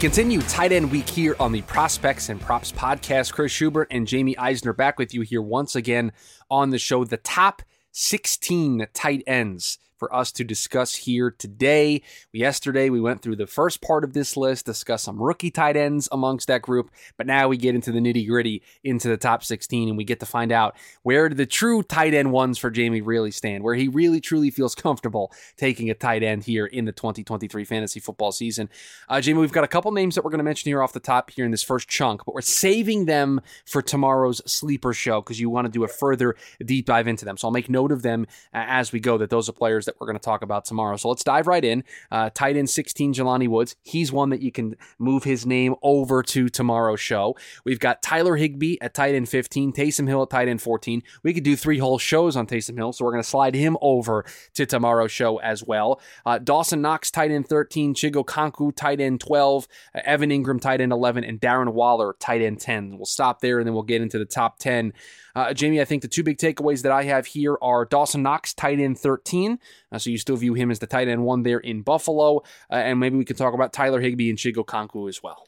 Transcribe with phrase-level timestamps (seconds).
[0.00, 3.34] Continue tight end week here on the Prospects and Props podcast.
[3.34, 6.12] Chris Schubert and Jaime Eisner back with you here once again
[6.50, 7.04] on the show.
[7.04, 7.60] The top
[7.92, 12.02] 16 tight ends for us to discuss here today.
[12.32, 16.08] Yesterday, we went through the first part of this list, discussed some rookie tight ends
[16.10, 19.88] amongst that group, but now we get into the nitty gritty, into the top 16,
[19.88, 23.30] and we get to find out where the true tight end ones for Jaime really
[23.30, 27.64] stand, where he really truly feels comfortable taking a tight end here in the 2023
[27.64, 28.70] fantasy football season.
[29.06, 31.00] Uh, Jaime, we've got a couple names that we're going to mention here off the
[31.00, 35.38] top here in this first chunk, but we're saving them for tomorrow's sleeper show because
[35.38, 37.36] you want to do a further deep dive into them.
[37.36, 40.00] So I'll make note of them uh, as we go that those are players that
[40.00, 40.96] we're going to talk about tomorrow.
[40.96, 41.84] So let's dive right in.
[42.10, 43.76] Uh, tight end 16, Jelani Woods.
[43.82, 47.36] He's one that you can move his name over to tomorrow's show.
[47.64, 51.02] We've got Tyler Higbee at tight end 15, Taysom Hill at tight end 14.
[51.22, 53.76] We could do three whole shows on Taysom Hill, so we're going to slide him
[53.80, 54.24] over
[54.54, 56.00] to tomorrow's show as well.
[56.24, 60.80] Uh, Dawson Knox, tight end 13, Chig Okonkwo, tight end 12, uh, Evan Engram, tight
[60.80, 62.96] end 11, and Darren Waller, tight end 10.
[62.96, 64.92] We'll stop there and then we'll get into the top 10.
[65.40, 68.52] Uh, Jaime, I think the two big takeaways that I have here are Dawson Knox,
[68.52, 69.58] tight end 13.
[69.90, 72.42] Uh, so you still view him as the tight end one there in Buffalo.
[72.70, 75.46] Uh, and maybe we can talk about Tyler Higbee and Chig Okonkwo as well.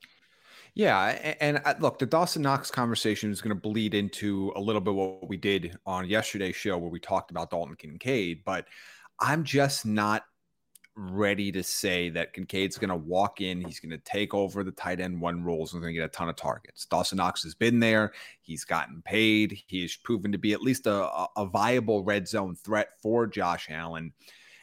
[0.74, 4.60] Yeah, and, and, uh, look, the Dawson Knox conversation is going to bleed into a
[4.60, 8.66] little bit what we did on yesterday's show where we talked about Dalton Kincaid, but
[9.20, 10.24] I'm just not
[10.94, 14.72] ready to say that Kincaid's going to walk in, he's going to take over the
[14.72, 16.84] tight end one roles, and going to get a ton of targets.
[16.86, 20.86] Dawson Knox has been there, he's gotten paid, he has proven to be at least
[20.86, 24.12] a, a viable red zone threat for Josh Allen.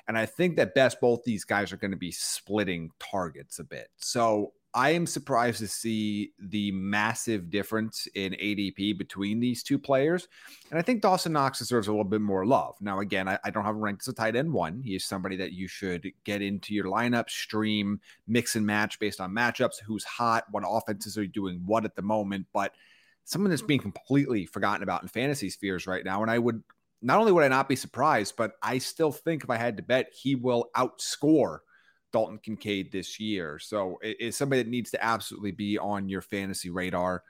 [0.08, 3.64] And I think that best both these guys are going to be splitting targets a
[3.64, 3.89] bit.
[3.98, 10.27] So I am surprised to see the massive difference in ADP between these two players.
[10.69, 12.75] And I think Dawson Knox deserves a little bit more love.
[12.79, 14.79] Now, again, I, I don't have ranked as a tight end one.
[14.79, 19.19] He is somebody that you should get into your lineup, stream, mix and match based
[19.19, 22.45] on matchups, who's hot, what offenses are doing what at the moment.
[22.53, 22.73] But
[23.23, 26.21] someone that's being completely forgotten about in fantasy spheres right now.
[26.21, 26.63] And I would
[27.02, 29.83] not only would I not be surprised, but I still think if I had to
[29.83, 31.59] bet, he will outscore
[32.11, 33.59] Dalton Kincaid this year.
[33.59, 37.23] So it's somebody that needs to absolutely be on your fantasy radar.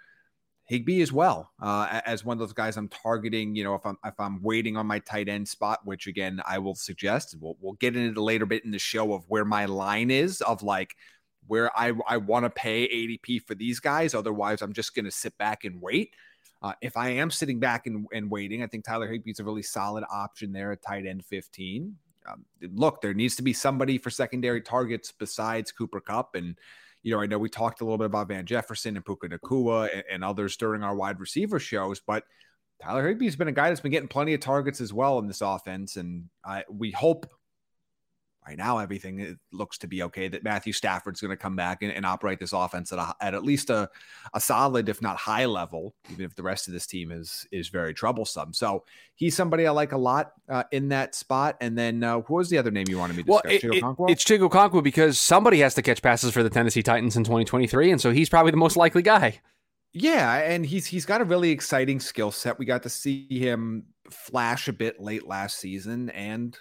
[0.66, 3.56] Higbee as well uh, as one of those guys I'm targeting.
[3.56, 6.60] You know, if I'm if I'm waiting on my tight end spot, which again I
[6.60, 10.12] will suggest, we'll we'll get into later bit in the show of where my line
[10.12, 10.96] is of like
[11.48, 14.14] where I I want to pay ADP for these guys.
[14.14, 16.14] Otherwise, I'm just going to sit back and wait.
[16.62, 19.46] Uh, if I am sitting back and, and waiting, I think Tyler Higbee is a
[19.46, 21.96] really solid option there at tight end 15
[22.30, 26.36] um, look, there needs to be somebody for secondary targets besides Cooper Kupp.
[26.36, 26.58] And,
[27.04, 29.90] you know, I know we talked a little bit about Van Jefferson and Puka Nacua
[29.94, 32.24] and, and others during our wide receiver shows, but
[32.82, 35.42] Tyler Higbee's been a guy that's been getting plenty of targets as well in this
[35.42, 35.98] offense.
[35.98, 37.30] And I, we hope
[38.48, 41.92] right now everything looks to be okay that Matthew Stafford's going to come back and,
[41.92, 43.90] and, operate this offense at, a, at at least a,
[44.34, 47.70] a solid if not high level even if the rest of this team is is
[47.70, 48.54] very troublesome.
[48.54, 48.84] So
[49.16, 51.58] he's somebody I like a lot uh, in that spot.
[51.62, 53.76] And then uh, who was the other name you wanted me to well, discuss?
[53.76, 57.16] it, it, it's Chig Okonkwo because somebody has to catch passes for the Tennessee Titans
[57.16, 59.40] in 2023 and so he's probably the most likely guy.
[59.92, 62.60] Yeah, and he's he's got a really exciting skill set.
[62.60, 66.56] We got to see him flash a bit late last season, and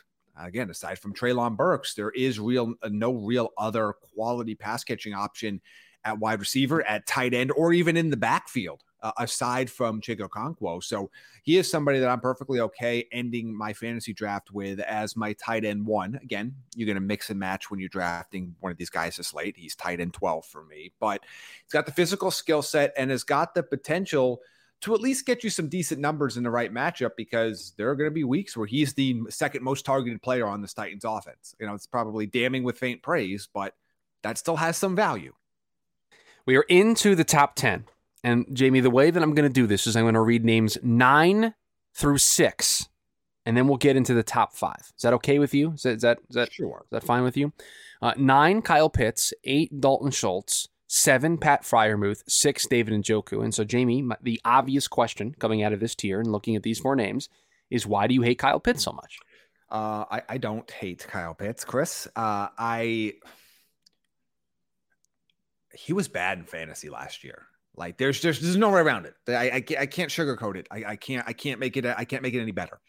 [0.47, 5.15] again, aside from Treylon Burks, there is real uh, no real other quality pass catching
[5.15, 5.60] option
[6.04, 8.82] at wide receiver, at tight end, or even in the backfield.
[9.00, 10.82] Uh, aside from Chig Okonkwo.
[10.82, 11.09] So
[11.44, 15.65] he is somebody that I'm perfectly okay ending my fantasy draft with as my tight
[15.65, 16.19] end one.
[16.21, 19.32] Again, you're going to mix and match when you're drafting one of these guys this
[19.32, 19.56] late.
[19.56, 21.22] He's tight end 12 for me, but
[21.62, 24.41] he's got the physical skill set and has got the potential–
[24.81, 27.97] to at least get you some decent numbers in the right matchup because there are
[27.97, 31.55] going to be weeks where he's the second most targeted player on this Titans offense.
[31.58, 33.75] You know, it's probably damning with faint praise, but
[34.23, 35.32] that still has some value.
[36.47, 37.87] We are into the top 10.
[38.25, 40.44] And Jaime, the way that I'm going to do this is I'm going to read
[40.44, 41.55] names nine
[41.94, 42.88] through six,
[43.47, 44.93] and then we'll get into the top five.
[44.97, 45.73] Is that okay with you?
[45.73, 46.82] Is that, is that, is that, sure.
[46.85, 47.53] is that fine with you?
[48.03, 49.32] Uh, nine, Kyle Pitts.
[49.44, 53.44] Eight, Dalton Schultz seven Pat Freiermuth, six David and Njoku.
[53.44, 56.81] And so, Jaime, the obvious question coming out of this tier and looking at these
[56.81, 57.29] four names
[57.70, 59.19] is why do you hate Kyle Pitts so much?
[59.70, 62.08] Uh, I, I don't hate Kyle Pitts, Chris.
[62.17, 63.14] Uh, I
[65.75, 67.46] he was bad in fantasy last year.
[67.76, 69.14] Like there's there's there's no way around it.
[69.29, 70.67] I I, I can't sugarcoat it.
[70.70, 72.81] I, I can't I can't make it I can't make it any better.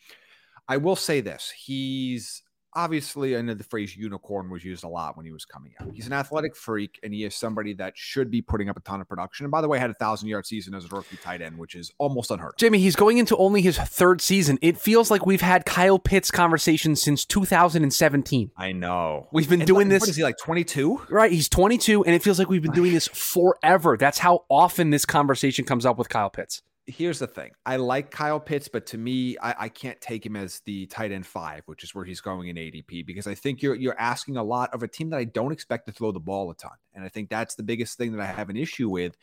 [0.67, 2.41] I will say this: he's
[2.73, 5.89] obviously, I know the phrase unicorn was used a lot when he was coming out.
[5.93, 9.01] He's an athletic freak, and he is somebody that should be putting up a ton
[9.01, 9.45] of production.
[9.45, 11.75] And by the way, had a thousand yard season as a rookie tight end, which
[11.75, 12.61] is almost unheard of.
[12.61, 14.57] Jaime, he's going into only his third season.
[14.61, 18.51] It feels like we've had Kyle Pitts conversations since 2017.
[18.57, 19.27] I know.
[19.31, 20.01] We've been And doing like, this.
[20.01, 20.37] What is he like?
[20.37, 21.01] Twenty two?
[21.09, 23.97] Right, he's 22, and it feels like we've been doing this forever.
[23.97, 26.61] That's how often this conversation comes up with Kyle Pitts.
[26.89, 27.51] Here's the thing.
[27.67, 31.11] I like Kyle Pitts, but to me, I, I can't take him as the tight
[31.11, 34.37] end five, which is where he's going in ADP, because I think you're you're asking
[34.37, 36.71] a lot of a team that I don't expect to throw the ball a ton.
[36.95, 39.15] And I think that's the biggest thing that I have an issue with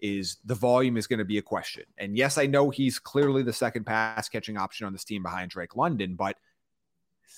[0.00, 1.84] is the volume is going to be a question.
[1.96, 5.50] And yes, I know he's clearly the second pass catching option on this team behind
[5.50, 6.36] Drake London, but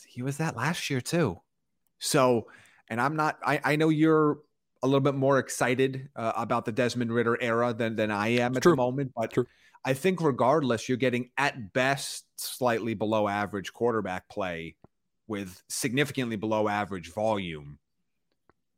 [0.05, 1.41] he was that last year too.
[2.01, 2.49] So,
[2.89, 4.39] and I'm not, I, I know you're
[4.83, 8.57] a little bit more excited uh, about the Desmond Ridder era than, than I am
[8.57, 8.73] at True.
[8.73, 9.47] the moment, but True.
[9.85, 14.77] I think regardless, you're getting at best slightly below average quarterback play
[15.29, 17.79] with significantly below average volume.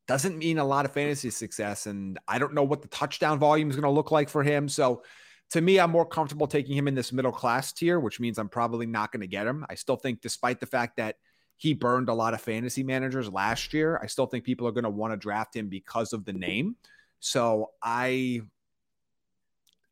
[0.06, 1.87] Doesn't mean a lot of fantasy success.
[1.87, 4.69] And I don't know what the touchdown volume is going to look like for him.
[4.69, 5.03] So
[5.50, 8.49] to me, I'm more comfortable taking him in this middle class tier, which means I'm
[8.49, 9.65] probably not going to get him.
[9.69, 11.17] I still think, despite the fact that
[11.59, 14.85] he burned a lot of fantasy managers last year, I still think people are going
[14.85, 16.77] to want to draft him because of the name.
[17.21, 18.43] So I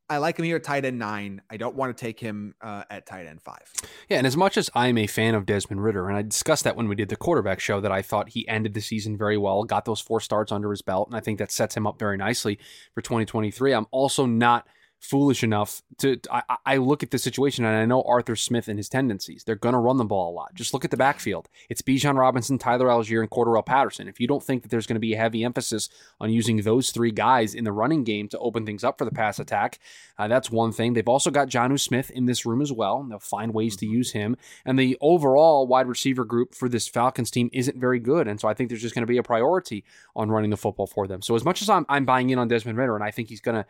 [0.09, 1.43] I like him here at tight end nine.
[1.51, 3.73] I don't want to take him uh, at tight end five.
[4.09, 6.77] Yeah, and as much as I'm a fan of Desmond Ridder, and I discussed that
[6.77, 9.65] when we did the quarterback show, that I thought he ended the season very well,
[9.65, 12.17] got those four starts under his belt, and I think that sets him up very
[12.17, 12.61] nicely
[12.95, 13.73] for 2023.
[13.73, 14.69] I'm also not
[15.01, 18.79] foolish enough to I, I look at the situation and I know Arthur Smith and
[18.79, 19.45] his tendencies.
[19.45, 20.55] They're going to run the ball a lot.
[20.55, 21.49] Just look at the backfield.
[21.69, 24.09] It's Bijan Robinson, Tyler Allgeier, and Cordarrelle Patterson.
[24.09, 25.89] If you don't think that there's going to be a heavy emphasis
[26.21, 29.11] on using those three guys in the running game to open things up for the
[29.11, 29.79] pass attack,
[30.19, 30.95] uh, that's one thing.
[30.95, 33.01] They've also got Jonnu Smith in this room as well.
[33.01, 34.37] And they'll find ways to use him.
[34.65, 38.27] And the overall wide receiver group for this Falcons team isn't very good.
[38.27, 39.85] And so I think there's just going to be a priority
[40.15, 41.23] on running the football for them.
[41.23, 43.41] So as much as I'm, I'm buying in on Desmond Ridder and I think he's
[43.41, 43.67] going to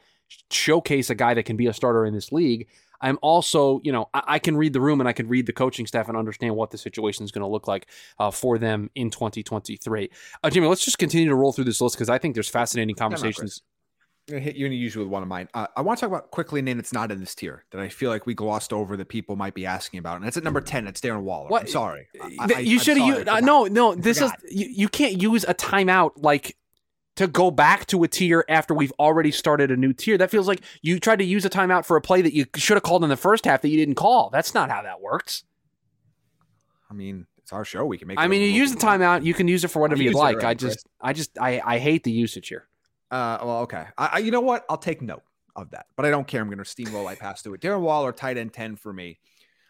[0.51, 2.69] showcase a guy that can be a starter in this league,
[3.01, 5.53] I'm also, you know, I, I can read the room and I can read the
[5.53, 7.87] coaching staff and understand what the situation is going to look like
[8.19, 10.11] uh, for them in 2023.
[10.43, 12.95] Uh, Jimmy, let's just continue to roll through this list because I think there's fascinating
[12.95, 13.63] conversations.
[14.29, 15.49] I'm gonna hit you and use with one of mine.
[15.55, 17.81] Uh, I want to talk about quickly a name that's not in this tier that
[17.81, 20.43] I feel like we glossed over that people might be asking about, and that's at
[20.43, 20.85] number ten.
[20.85, 21.49] That's Darren Waller.
[21.49, 21.63] What?
[21.63, 22.09] I'm sorry.
[22.21, 23.29] I- Th- I- you should have used.
[23.29, 23.95] Uh, no, no.
[23.95, 24.89] This is you, you.
[24.89, 26.57] can't use a timeout like
[27.17, 30.17] to go back to a tier after we've already started a new tier.
[30.17, 32.77] That feels like you tried to use a timeout for a play that you should
[32.77, 34.31] have called in the first half that you didn't call.
[34.31, 35.45] That's not how that works.
[36.91, 37.85] I mean, it's our show.
[37.85, 38.19] We can make.
[38.19, 39.25] I mean, you use the timeout.
[39.25, 40.45] You can use it for whatever you'd like.
[40.45, 42.69] I just, I just, I, I hate the usage here.
[43.11, 43.87] Uh, well, okay.
[43.97, 44.65] I, I, you know what?
[44.69, 45.23] I'll take note
[45.55, 46.43] of that, but I don't care.
[46.43, 47.61] I'm going to steamroll right past to it.
[47.61, 49.19] Darren Waller, tight end 10 for me.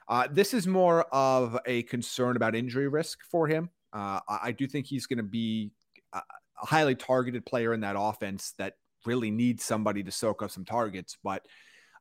[0.08, 3.70] Uh, this is more of a concern about injury risk for him.
[3.92, 5.72] Uh, I, I do think he's going to be
[6.12, 6.20] a,
[6.62, 8.74] a highly targeted player in that offense that
[9.04, 11.46] really needs somebody to soak up some targets, but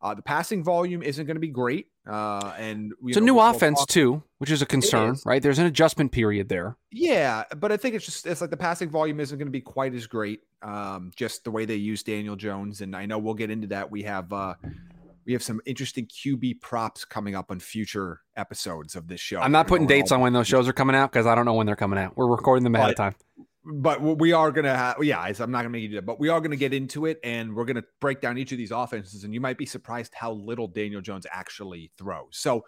[0.02, 1.88] uh, the passing volume isn't going to be great.
[2.08, 5.24] Uh, and It's a new we'll- offense talk- too, which is a concern, is.
[5.26, 5.42] right?
[5.42, 6.78] There's an adjustment period there.
[6.92, 9.62] Yeah, but I think it's just it's like the passing volume isn't going to be
[9.62, 10.42] quite as great.
[10.62, 13.90] Um, just the way they use Daniel Jones, and I know we'll get into that.
[13.90, 14.56] We have uh,
[15.26, 19.40] we have some interesting QB props coming up on future episodes of this show.
[19.40, 21.54] I'm not putting dates on when those shows are coming out because I don't know
[21.56, 22.16] when they're coming out.
[22.16, 23.16] We're recording them ahead of time.
[23.66, 26.30] But we are gonna have yeah i'm not gonna make you do that but we
[26.30, 29.34] are gonna get into it and we're gonna break down each of these offenses and
[29.34, 32.30] you might be surprised how little daniel jones actually throws.
[32.32, 32.66] So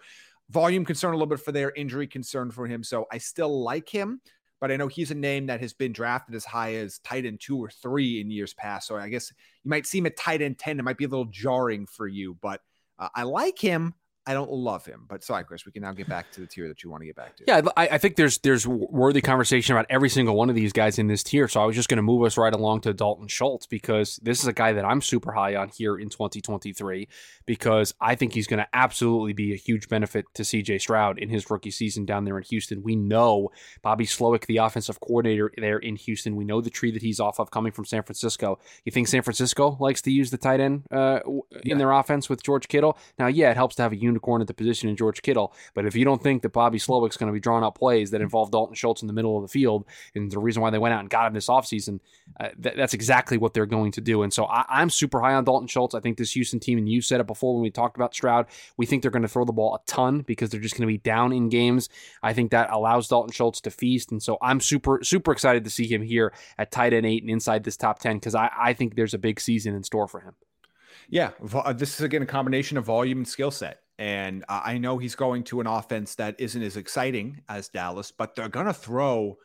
[0.50, 3.88] volume concern a little bit for their injury concern for him so i still like
[3.88, 4.20] him
[4.60, 7.38] but i know he's a name that has been drafted as high as tight end
[7.40, 10.42] two or three in years past so i guess you might see him at tight
[10.42, 12.60] end 10 it might be a little jarring for you but
[12.98, 13.94] uh, i like him
[14.28, 16.68] i don't love him but sorry chris we can now get back to the tier
[16.68, 19.74] that you want to get back to Yeah, I, I think there's there's worthy conversation
[19.74, 21.48] about every single one of these guys in this tier.
[21.48, 24.40] So I was just going to move us right along to Dalton Schultz because this
[24.40, 27.08] is a guy that I'm super high on here in 2023
[27.46, 31.28] because I think he's going to absolutely be a huge benefit to CJ Stroud in
[31.28, 32.82] his rookie season down there in Houston.
[32.82, 33.50] We know
[33.82, 36.36] Bobby Slowik, the offensive coordinator there in Houston.
[36.36, 38.58] We know the tree that he's off of coming from San Francisco.
[38.84, 41.20] You think San Francisco likes to use the tight end uh,
[41.64, 42.98] in their offense with George Kittle?
[43.18, 45.86] Now, yeah, it helps to have a unicorn at the position in George Kittle, but
[45.86, 48.50] if you don't think that Bobby Slowik's going to be drawing up plays that involve
[48.50, 51.00] Dalton Schultz in the middle of the field, and the reason why they went out
[51.00, 52.00] and got him this offseason,
[52.40, 54.22] uh, th- that's exactly what they're going to do.
[54.22, 55.94] And so I- I'm super high on Dalton Schultz.
[55.94, 58.46] I think this Houston team, and you said it before when we talked about Stroud,
[58.76, 60.92] we think they're going to throw the ball a ton because they're just going to
[60.92, 61.88] be down in games.
[62.22, 64.10] I think that allows Dalton Schultz to feast.
[64.10, 67.30] And so I'm super, super excited to see him here at tight end eight and
[67.30, 70.20] inside this top 10 because I, I think there's a big season in store for
[70.20, 70.34] him.
[71.10, 73.80] Yeah, uh, this is again a combination of volume and skill set.
[73.98, 78.36] And I know he's going to an offense that isn't as exciting as Dallas, but
[78.36, 79.38] they're going to throw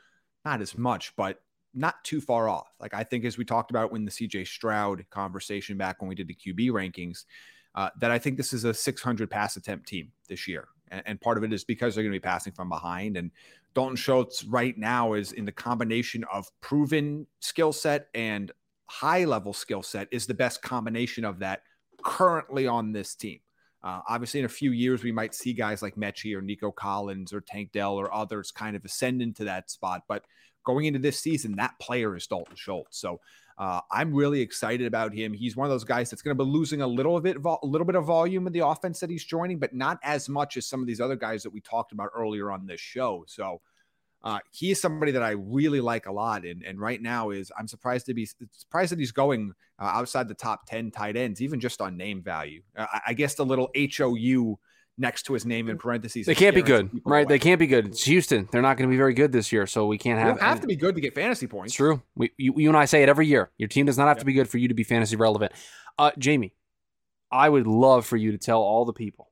[0.46, 1.42] not as much, but
[1.74, 2.68] not too far off.
[2.80, 6.16] Like I think, as we talked about when the CJ Stroud conversation back when we
[6.16, 7.26] did the QB rankings,
[7.74, 10.68] uh, that I think this is a 600 pass attempt team this year.
[10.90, 13.18] And, and part of it is because they're going to be passing from behind.
[13.18, 13.32] And
[13.74, 18.52] Dalton Schultz right now is in the combination of proven skill set and
[18.88, 21.64] high level skill set is the best combination of that
[22.04, 23.40] currently on this team.
[23.84, 27.34] Uh, obviously, in a few years, we might see guys like Metchie or Nico Collins
[27.34, 30.04] or Tank Dell or others kind of ascend into that spot.
[30.08, 30.24] But
[30.66, 33.00] going into this season, that player is Dalton Schultz.
[33.00, 33.20] So
[33.58, 35.34] uh, I'm really excited about him.
[35.34, 37.86] He's one of those guys that's going to be losing a little bit, a little
[37.86, 40.80] bit of volume in the offense that he's joining, but not as much as some
[40.80, 43.26] of these other guys that we talked about earlier on this show.
[43.28, 43.62] So
[44.24, 47.52] uh, he is somebody that I really like a lot, and and right now is
[47.58, 51.42] I'm surprised to be surprised that he's going uh, outside the top ten tight ends,
[51.42, 52.62] even just on name value.
[52.78, 54.60] Uh, I guess the little HOU
[54.98, 56.26] next to his name in parentheses.
[56.26, 57.26] They can't be good, right?
[57.26, 57.36] Away.
[57.36, 57.88] They can't be good.
[57.88, 58.48] It's Houston.
[58.52, 60.38] They're not going to be very good this year, so we can't have.
[60.38, 61.72] You have to be good to get fantasy points.
[61.72, 62.02] It's true.
[62.16, 63.52] We, you, you and I say it every year.
[63.58, 64.22] Your team does not have yep.
[64.22, 65.52] to be good for you to be fantasy relevant.
[66.00, 66.54] Uh, Jamie,
[67.30, 69.32] I would love for you to tell all the people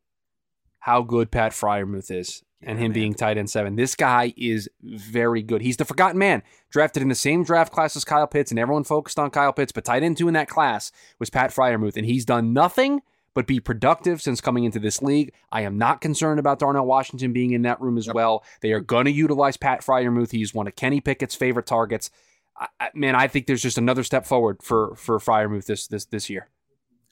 [0.80, 2.94] how good Pat Freiermuth is and him man.
[2.94, 3.76] being tight end seven.
[3.76, 5.62] This guy is very good.
[5.62, 8.84] He's the forgotten man, drafted in the same draft class as Kyle Pitts, and everyone
[8.84, 12.06] focused on Kyle Pitts, but tight end two in that class was Pat Freiermuth, and
[12.06, 13.02] he's done nothing
[13.34, 15.34] but be productive since coming into this league.
[15.52, 18.16] I am not concerned about Darnell Washington being in that room as yep.
[18.16, 18.44] well.
[18.62, 20.32] They are going to utilize Pat Freiermuth.
[20.32, 22.12] He's one of Kenny Pickett's favorite targets.
[22.58, 26.06] I, I, man, I think there's just another step forward for for Freiermuth this this
[26.06, 26.50] this year.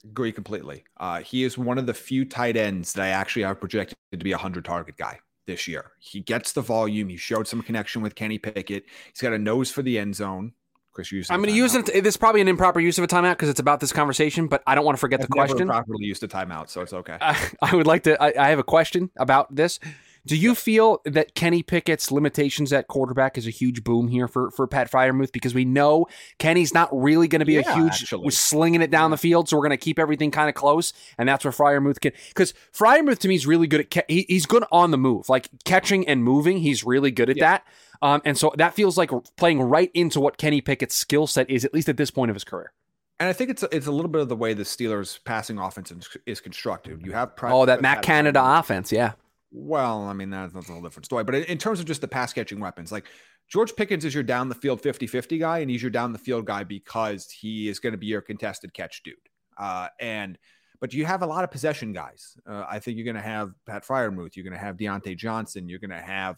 [0.03, 0.85] Agree completely.
[0.97, 4.17] Uh, he is one of the few tight ends that I actually have projected to
[4.17, 5.91] be a hundred target guy this year.
[5.99, 7.09] He gets the volume.
[7.09, 8.85] He showed some connection with Kenny Pickett.
[9.11, 10.53] He's got a nose for the end zone.
[10.91, 11.29] Chris.
[11.29, 11.85] I'm going to use it.
[11.85, 14.61] This is probably an improper use of a timeout because it's about this conversation, but
[14.67, 15.67] I don't want to forget I've the question.
[15.67, 17.17] properly used a timeout, so it's okay.
[17.21, 18.21] I, I would like to.
[18.21, 19.79] I, I, have a question about this.
[20.25, 24.51] Do you feel that Kenny Pickett's limitations at quarterback is a huge boom here for,
[24.51, 25.31] for Pat Freiermuth?
[25.31, 26.07] Because we know
[26.37, 28.29] Kenny's not really going to be yeah, a huge actually.
[28.31, 31.27] slinging it down the field, so we're going to keep everything kind of close, and
[31.27, 32.11] that's where Freiermuth can.
[32.29, 35.49] Because Freiermuth to me is really good at he, he's good on the move, like
[35.63, 36.59] catching and moving.
[36.59, 37.51] He's really good at yeah.
[37.51, 37.67] that,
[38.01, 41.65] um, and so that feels like playing right into what Kenny Pickett's skill set is,
[41.65, 42.71] at least at this point of his career.
[43.19, 45.57] And I think it's a, it's a little bit of the way the Steelers' passing
[45.57, 45.91] offense
[46.25, 47.05] is constructed.
[47.05, 49.13] You have oh that Matt Canada offense, yeah.
[49.51, 51.23] Well, I mean, that's, a whole different story.
[51.23, 53.05] But in, in terms of just the pass catching weapons, like
[53.47, 56.19] George Pickens is your down the field 50 50 guy, and he's your down the
[56.19, 59.15] field guy because he is going to be your contested catch dude.
[59.57, 60.37] Uh, and
[60.79, 62.37] but you have a lot of possession guys.
[62.47, 64.35] Uh, I think you're going to have Pat Freiermuth.
[64.35, 65.67] You're going to have Diontae Johnson.
[65.67, 66.37] You're going to have,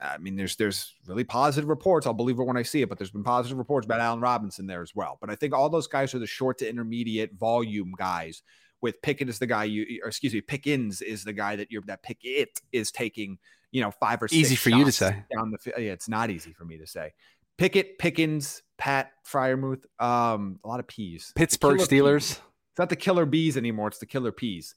[0.00, 2.06] I mean, there's there's really positive reports.
[2.06, 4.66] I'll believe it when I see it, but there's been positive reports about Allen Robinson
[4.66, 5.18] there as well.
[5.20, 8.42] But I think all those guys are the short to intermediate volume guys
[8.86, 11.82] with Pickett is the guy you, or excuse me, Pickens is the guy that you're
[11.86, 13.38] that Pickett is taking,
[13.72, 15.58] you know, five or six easy for you to say down the.
[15.76, 17.12] Yeah, it's not easy for me to say.
[17.58, 21.32] Pickett, Pickens, Pat Freiermuth, um, a lot of peas.
[21.34, 22.28] Pittsburgh Steelers.
[22.28, 22.40] Peas.
[22.70, 23.88] It's not the killer bees anymore.
[23.88, 24.76] It's the killer peas.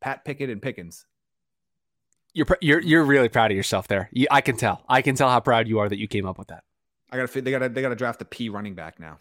[0.00, 1.06] Pat Pickett and Pickens.
[2.32, 4.08] You're you're you're really proud of yourself there.
[4.12, 4.84] You, I can tell.
[4.88, 6.62] I can tell how proud you are that you came up with that.
[7.10, 9.18] I got to they got to they got to draft a P running back now.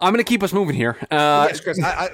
[0.00, 0.96] I'm going to keep us moving here.
[1.10, 1.82] Uh, yes, Chris.
[1.82, 2.08] I, I,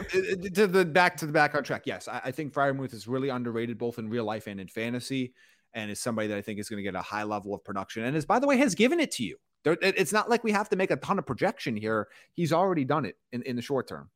[0.54, 1.82] to the back to the back on track.
[1.84, 5.34] Yes, I, I think Freiermuth is really underrated both in real life and in fantasy,
[5.74, 8.04] and is somebody that I think is going to get a high level of production.
[8.04, 9.36] And is by the way has given it to you.
[9.64, 12.08] There, it's not like we have to make a ton of projection here.
[12.34, 14.10] He's already done it in, in the short term.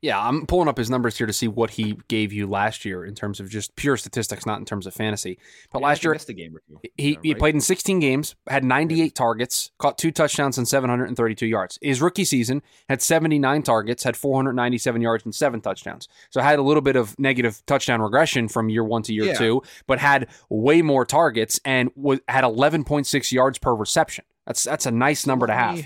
[0.00, 3.04] Yeah, I'm pulling up his numbers here to see what he gave you last year
[3.04, 5.38] in terms of just pure statistics, not in terms of fantasy.
[5.72, 6.56] But yeah, last year, game.
[6.96, 11.78] He, he played in 16 games, had 98 targets, caught two touchdowns and 732 yards.
[11.80, 16.08] His rookie season had 79 targets, had 497 yards and seven touchdowns.
[16.30, 19.34] So had a little bit of negative touchdown regression from year one to year yeah.
[19.34, 24.24] two, but had way more targets and was, had 11.6 yards per reception.
[24.46, 25.82] That's that's a nice number to have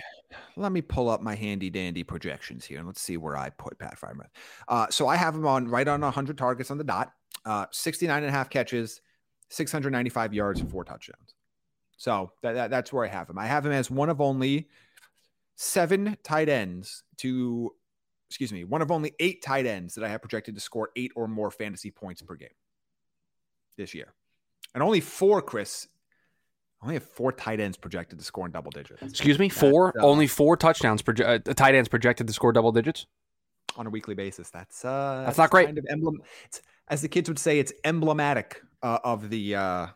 [0.59, 3.79] let me pull up my handy dandy projections here and let's see where I put
[3.79, 4.29] Pat Freiermuth.
[4.67, 7.13] Uh, so I have him on right on 100 targets on the dot,
[7.45, 9.01] uh, 69 and a half catches,
[9.51, 11.35] 695 yards, and four touchdowns.
[11.97, 13.39] So that, that, that's where I have him.
[13.39, 14.69] I have him as one of only
[15.57, 17.75] seven tight ends to,
[18.29, 21.13] excuse me, one of only eight tight ends that I have projected to score eight
[21.17, 22.49] or more fantasy points per game
[23.77, 24.15] this year.
[24.75, 25.89] And only four, Chris,
[26.83, 29.03] only have four tight ends projected to score in double digits.
[29.03, 29.99] Excuse me, four.
[29.99, 31.03] Uh, only four touchdowns.
[31.03, 33.07] Proje- uh, tight ends projected to score double digits
[33.77, 34.51] on a weekly basis.
[34.51, 35.67] That's uh, that's, not great.
[35.67, 36.23] Kind of emblem.
[36.89, 39.87] as the kids would say, it's emblematic uh, of the uh,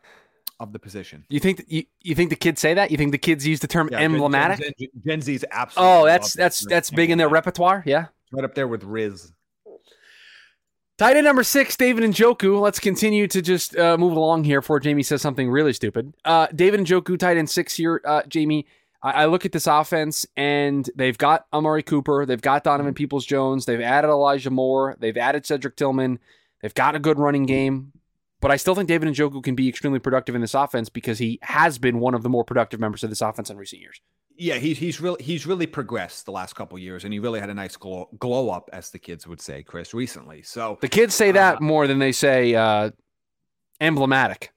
[0.58, 1.24] of the position.
[1.28, 2.90] You think you, you think the kids say that?
[2.90, 4.58] You think the kids use the term yeah, emblematic?
[4.58, 5.94] Gen, Gen, Gen Z's absolutely.
[5.94, 7.82] Oh, that's that's that's big in their repertoire.
[7.86, 8.06] Yeah.
[8.32, 9.32] right up there with Riz.
[10.98, 12.60] Tight end number six, David Njoku.
[12.60, 16.12] Let's continue to just uh, move along here before Jaime says something really stupid.
[16.24, 18.00] Uh, David Njoku, tight end six here.
[18.04, 18.66] Uh, Jaime,
[19.02, 23.24] I, I, look at this offense and they've got Amari Cooper, they've got Donovan Peoples
[23.24, 26.18] Jones, they've added Elijah Moore, they've added Cedric Tillman,
[26.60, 27.92] they've got a good running game.
[28.40, 31.38] But I still think David Njoku can be extremely productive in this offense because he
[31.42, 34.00] has been one of the more productive members of this offense in recent years.
[34.36, 37.50] Yeah, he's he's really he's really progressed the last couple years, and he really had
[37.50, 40.42] a nice glow, glow up, as the kids would say, Chris, recently.
[40.42, 42.90] So the kids say that uh, more than they say uh,
[43.80, 44.52] emblematic.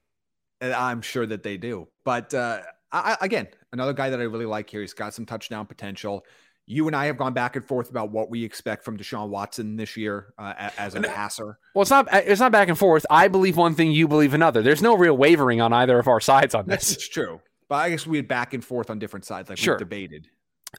[0.60, 4.70] I'm sure that they do, but uh, I, again, another guy that I really like
[4.70, 4.80] here.
[4.80, 6.24] He's got some touchdown potential.
[6.68, 9.76] You and I have gone back and forth about what we expect from Deshaun Watson
[9.76, 11.58] this year uh, as a passer.
[11.74, 13.06] Well, it's not it's not back and forth.
[13.08, 14.62] I believe one thing, you believe another.
[14.62, 16.90] There's no real wavering on either of our sides on this.
[16.90, 17.40] It's true.
[17.68, 19.74] But I guess we had back and forth on different sides, like sure.
[19.74, 20.28] we debated.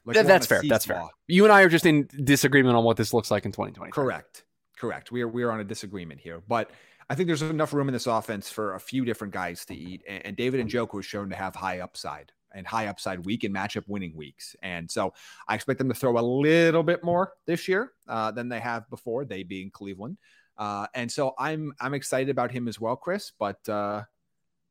[0.04, 0.62] Like that's fair.
[0.66, 1.02] That's fair.
[1.26, 3.90] You and I are just in disagreement on what this looks like in 2020.
[3.92, 4.44] Correct.
[4.78, 5.10] Correct.
[5.10, 6.70] We are we are on a disagreement here, but
[7.10, 10.02] I think there's enough room in this offense for a few different guys to eat.
[10.06, 13.44] And, David and David Njoku was shown to have high upside and high upside week
[13.44, 14.54] and matchup winning weeks.
[14.62, 15.14] And so
[15.46, 18.88] I expect them to throw a little bit more this year uh, than they have
[18.90, 20.18] before, they being Cleveland.
[20.58, 23.32] Uh, and so I'm I'm excited about him as well, Chris.
[23.38, 24.02] But uh,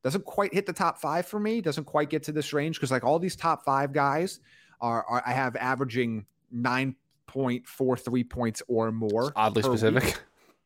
[0.07, 1.59] doesn't quite hit the top five for me.
[1.59, 4.39] Doesn't quite get to this range because like all these top five guys
[4.79, 6.95] are, are I have averaging nine
[7.25, 9.23] point four three points or more.
[9.23, 10.17] It's oddly specific.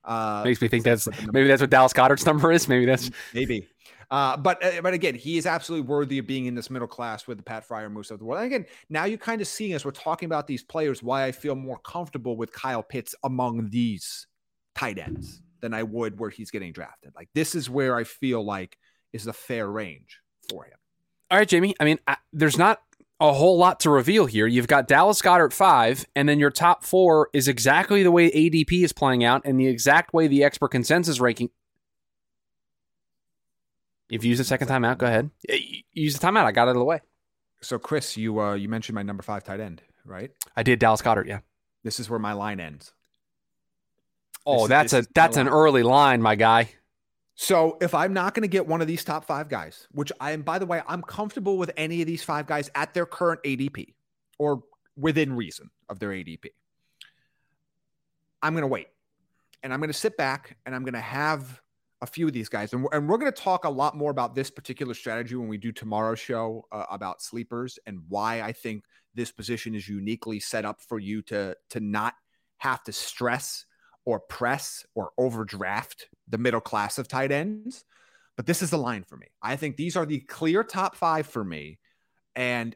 [0.06, 2.68] Uh, Makes me think that's maybe that's what Dallas Goedert's number is.
[2.68, 3.68] Maybe that's maybe.
[4.12, 7.26] Uh, but uh, but again, he is absolutely worthy of being in this middle class
[7.26, 8.44] with the Pat Freiermuths of the world.
[8.44, 11.32] And again, now you kind of see as we're talking about these players why I
[11.32, 14.28] feel more comfortable with Kyle Pitts among these
[14.76, 17.14] tight ends than I would where he's getting drafted.
[17.16, 18.78] Like this is where I feel like
[19.14, 20.78] is the fair range for him.
[21.30, 21.76] All right, Jaime.
[21.80, 22.82] I mean, I, there's not
[23.20, 24.48] a whole lot to reveal here.
[24.48, 28.84] You've got Dallas Goedert five, and then your top four is exactly the way ADP
[28.84, 31.50] is playing out and the exact way the expert consensus ranking.
[34.10, 35.30] If you use the second timeout, go ahead.
[35.94, 36.44] Use the timeout.
[36.44, 37.00] I got it out of the way.
[37.62, 40.32] So, Chris, you uh, you mentioned my number five tight end, right?
[40.58, 41.28] I did Dallas Goedert.
[41.28, 41.40] Yeah.
[41.84, 42.92] This is where my line ends.
[44.46, 46.72] Oh, this, that's a that's an early line, my guy.
[47.42, 50.34] So if I'm not going to get one of these top five guys, which I
[50.34, 53.42] am, by the way, I'm comfortable with any of these five guys at their current
[53.42, 53.96] ADP
[54.38, 54.62] or
[54.96, 56.52] within reason of their ADP,
[58.44, 58.90] I'm going to wait
[59.64, 61.60] and I'm going to sit back and I'm going to have
[62.04, 62.74] a few of these guys.
[62.74, 65.48] And we're, and we're going to talk a lot more about this particular strategy when
[65.48, 68.84] we do tomorrow's show uh, about sleepers and why I think
[69.16, 72.14] this position is uniquely set up for you to, to not
[72.58, 73.66] have to stress
[74.06, 77.84] or press or overdraft the middle class of tight ends.
[78.38, 79.28] But this is the line for me.
[79.42, 81.80] I think these are the clear top five for me.
[82.36, 82.76] And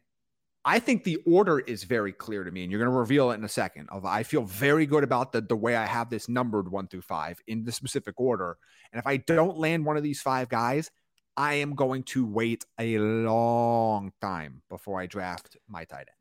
[0.68, 3.36] I think the order is very clear to me, and you're going to reveal it
[3.36, 3.88] in a second.
[3.90, 7.04] Of I feel very good about the the way I have this numbered one through
[7.04, 8.58] five in the specific order.
[8.92, 10.90] And if I don't land one of these five guys,
[11.38, 16.15] I am going to wait a long time before I draft my tight end.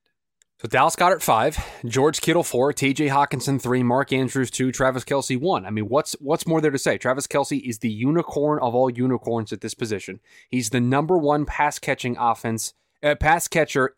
[0.65, 3.09] So Dallas Goedert five, George Kittle four, T.J.
[3.09, 5.67] Hockenson three, Mark Andrews two, Travis Kelce one.
[5.67, 6.97] I mean, what's what's more there to say?
[6.97, 10.21] Travis Kelce is the unicorn of all unicorns at this position.
[10.49, 12.73] He's the number one pass catching offense,
[13.03, 13.95] uh, pass catcher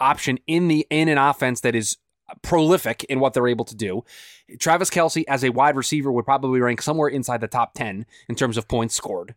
[0.00, 1.98] option in the in an offense that is
[2.40, 4.02] prolific in what they're able to do.
[4.58, 8.34] Travis Kelce as a wide receiver would probably rank somewhere inside the top ten in
[8.34, 9.34] terms of points scored.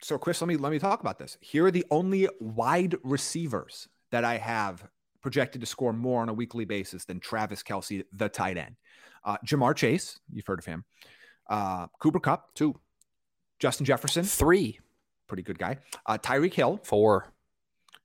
[0.00, 1.36] So Chris, let me let me talk about this.
[1.42, 4.88] Here are the only wide receivers that I have
[5.22, 8.76] projected to score more on a weekly basis than Travis Kelce, the tight end.
[9.24, 10.84] Uh, Ja'Marr Chase, you've heard of him.
[11.48, 12.78] Uh, Cooper Kupp, two.
[13.58, 14.80] Justin Jefferson, three.
[15.28, 15.78] Pretty good guy.
[16.06, 17.32] Uh, Tyreek Hill, four.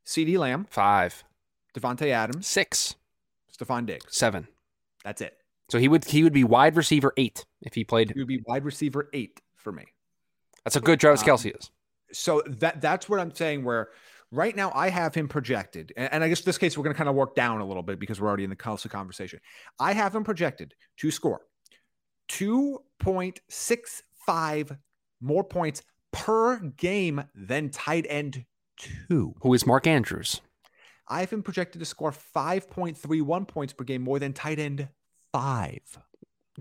[0.06, 1.24] CeeDee Lamb, five.
[1.74, 2.96] Davante Adams, six.
[3.56, 4.48] Stefon Diggs, seven.
[5.04, 5.38] That's it.
[5.70, 8.12] So he would he would be wide receiver eight if he played.
[8.12, 9.86] He would be wide receiver eight for me.
[10.64, 11.72] That's a good Travis um, Kelce is.
[12.12, 13.64] So that that's what I'm saying.
[13.64, 13.90] Where
[14.32, 16.98] Right now, I have him projected, and I guess in this case, we're going to
[16.98, 19.40] kind of work down a little bit because we're already in the Kelce conversation.
[19.80, 21.42] I have him projected to score
[22.30, 24.78] 2.65
[25.22, 28.46] more points per game than tight end
[28.78, 29.36] two.
[29.42, 30.42] Who is Mark Andrews?
[31.08, 34.90] I have him projected to score 5.31 points per game more than tight end
[35.32, 35.82] five.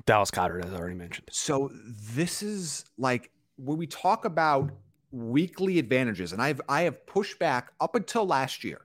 [0.06, 1.28] Dallas Goedert, as I already mentioned.
[1.30, 4.72] So this is like when we talk about
[5.14, 8.82] weekly advantages, and I've I have pushed back up until last year.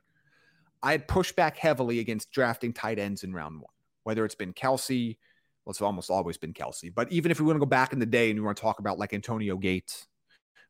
[0.81, 4.53] I had pushed back heavily against drafting tight ends in round one, whether it's been
[4.53, 5.17] Kelce,
[5.65, 7.99] well, it's almost always been Kelce, But even if we want to go back in
[7.99, 10.07] the day and we want to talk about like Antonio Gates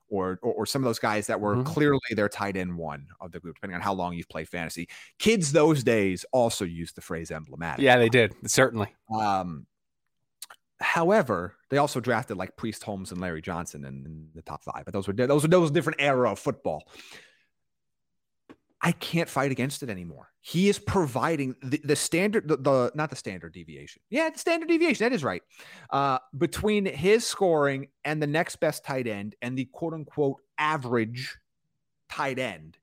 [0.09, 1.63] or, or, or some of those guys that were mm-hmm.
[1.63, 4.89] clearly their tight end one of the group, depending on how long you've played fantasy.
[5.19, 7.83] Kids those days also used the phrase emblematic.
[7.83, 8.93] Yeah, they did certainly.
[9.15, 9.67] Um,
[10.81, 14.85] however, they also drafted like Priest Holmes and Larry Johnson in, in the top five,
[14.85, 16.83] but those were those were those different era of football.
[18.81, 20.29] I can't fight against it anymore.
[20.39, 24.01] He is providing the, the standard, the, the, not the standard deviation.
[24.09, 25.03] Yeah, the standard deviation.
[25.03, 25.43] That is right.
[25.89, 31.37] Uh, between his scoring and the next best tight end and the quote unquote average
[32.09, 32.77] tight end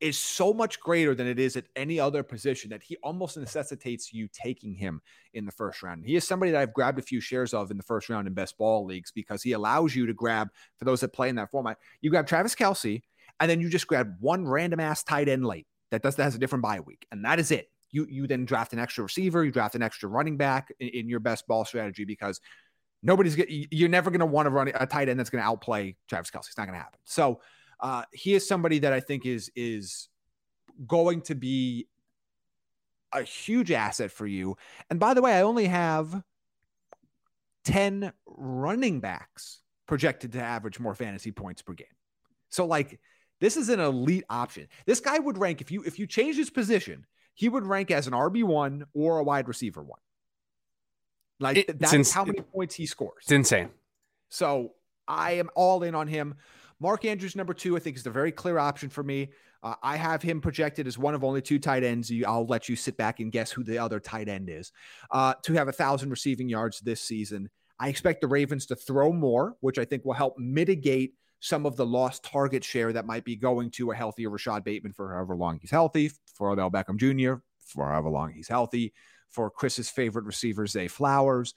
[0.00, 4.12] is so much greater than it is at any other position that he almost necessitates
[4.12, 5.00] you taking him
[5.32, 6.04] in the first round.
[6.04, 8.34] He is somebody that I've grabbed a few shares of in the first round in
[8.34, 11.50] best ball leagues because he allows you to grab, for those that play in that
[11.50, 13.02] format, you grab Travis Kelce,
[13.40, 16.34] and then you just grab one random ass tight end late that does that has
[16.34, 17.70] a different bye week, and that is it.
[17.90, 21.08] You you then draft an extra receiver, you draft an extra running back in, in
[21.08, 22.40] your best ball strategy because
[23.02, 23.36] nobody's
[23.70, 26.30] you're never going to want to run a tight end that's going to outplay Travis
[26.30, 26.48] Kelce.
[26.48, 26.98] It's not going to happen.
[27.04, 27.40] So
[27.80, 30.08] uh, he is somebody that I think is is
[30.86, 31.88] going to be
[33.12, 34.56] a huge asset for you.
[34.90, 36.22] And by the way, I only have
[37.64, 41.86] 10 running backs projected to average more fantasy points per game.
[42.48, 43.00] So like
[43.40, 44.68] this is an elite option.
[44.86, 48.06] This guy would rank if you if you change his position, he would rank as
[48.06, 50.00] an RB one or a wide receiver one.
[51.38, 53.24] Like it, that's ins- how many points he scores.
[53.24, 53.68] It's insane.
[54.30, 54.72] So
[55.06, 56.36] I am all in on him.
[56.80, 59.30] Mark Andrews, number two, I think is a very clear option for me.
[59.62, 62.12] Uh, I have him projected as one of only two tight ends.
[62.26, 64.72] I'll let you sit back and guess who the other tight end is.
[65.10, 67.48] Uh, to have a thousand receiving yards this season.
[67.78, 71.76] I expect the Ravens to throw more, which I think will help mitigate some of
[71.76, 75.36] the lost target share that might be going to a healthier Rashod Bateman for however
[75.36, 77.40] long he's healthy, for Odell Beckham Jr.
[77.66, 78.92] for however long he's healthy,
[79.30, 81.54] for Chris's favorite receiver, Zay Flowers.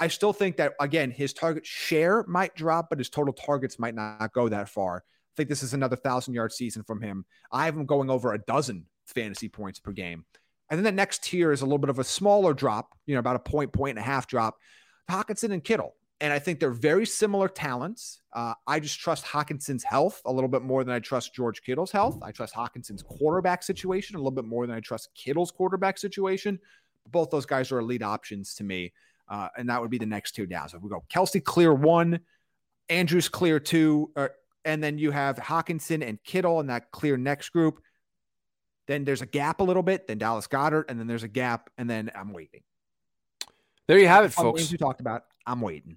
[0.00, 3.94] I still think that, again, his target share might drop, but his total targets might
[3.94, 4.98] not go that far.
[4.98, 7.24] I think this is another thousand yard season from him.
[7.52, 10.24] I have him going over a dozen fantasy points per game.
[10.70, 13.20] And then the next tier is a little bit of a smaller drop, you know,
[13.20, 14.56] about a point, point and a half drop.
[15.10, 15.94] Hockenson and Kittle.
[16.20, 18.22] And I think they're very similar talents.
[18.32, 21.90] Uh, I just trust Hockenson's health a little bit more than I trust George Kittle's
[21.90, 22.18] health.
[22.22, 26.58] I trust Hockenson's quarterback situation a little bit more than I trust Kittle's quarterback situation.
[27.10, 28.92] Both those guys are elite options to me.
[29.28, 30.68] Uh, and that would be the next two down.
[30.68, 32.20] So we go Kelce clear one,
[32.88, 34.28] Andrews clear two, uh,
[34.64, 37.80] and then you have Hockenson and Kittle in that clear next group.
[38.86, 41.70] Then there's a gap a little bit, then Dallas Goedert, and then there's a gap,
[41.78, 42.60] and then I'm waiting.
[43.86, 44.70] There you have it, folks.
[44.70, 45.24] We talked about.
[45.46, 45.96] I'm waiting.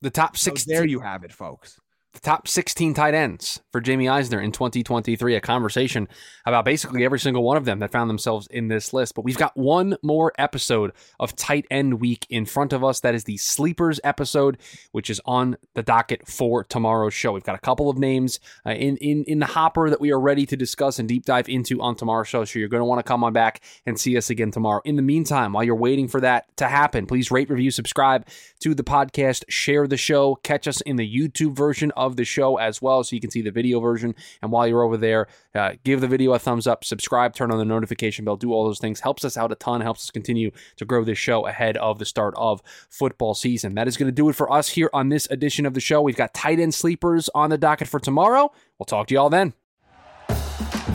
[0.00, 0.64] The top six.
[0.64, 1.78] So there you have it, folks
[2.12, 6.08] the top 16 tight ends for Jaime Eisner in 2023, a conversation
[6.44, 9.14] about basically every single one of them that found themselves in this list.
[9.14, 13.00] But we've got one more episode of tight end week in front of us.
[13.00, 14.58] That is the sleepers episode,
[14.92, 17.32] which is on the docket for tomorrow's show.
[17.32, 20.20] We've got a couple of names uh, in, in, in the hopper that we are
[20.20, 22.44] ready to discuss and deep dive into on tomorrow's show.
[22.44, 24.82] So you're going to want to come on back and see us again tomorrow.
[24.84, 28.26] In the meantime, while you're waiting for that to happen, please rate, review, subscribe
[28.60, 32.56] to the podcast, share the show, catch us in the YouTube version of the show
[32.56, 34.14] as well, so you can see the video version.
[34.40, 37.58] And while you're over there, uh, give the video a thumbs up, subscribe, turn on
[37.58, 39.00] the notification bell, do all those things.
[39.00, 42.04] Helps us out a ton, helps us continue to grow this show ahead of the
[42.04, 43.74] start of football season.
[43.74, 46.02] That is going to do it for us here on this edition of the show.
[46.02, 48.52] We've got tight end sleepers on the docket for tomorrow.
[48.78, 49.54] We'll talk to you all then.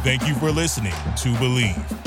[0.04, 2.07] Thank you for listening to Bleav.